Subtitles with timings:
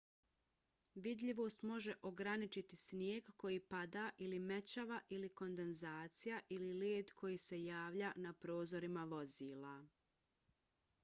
[1.07, 8.13] vidljivost može ograničiti snijeg koji pada ili mećava ili kondenzacija ili led koji se javlja
[8.27, 9.79] na prozorima vozila